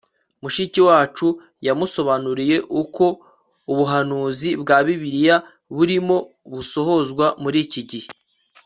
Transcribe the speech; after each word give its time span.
mushiki 0.41 0.79
wacu 0.87 1.27
yamusobanuriye 1.67 2.57
uko 2.81 3.05
ubuhanuzi 3.71 4.49
bwa 4.61 4.77
bibiliya 4.85 5.35
burimo 5.75 6.17
busohozwa 6.53 7.25
muri 7.43 7.59
iki 7.67 7.81
gihe 7.91 8.09